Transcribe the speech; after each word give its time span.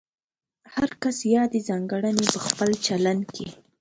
هر 0.73 0.89
کس 1.01 1.17
یادې 1.35 1.59
ځانګړنې 1.69 2.25
په 2.33 2.39
خپل 2.45 2.69
چلند 2.85 3.23
کې 3.35 3.47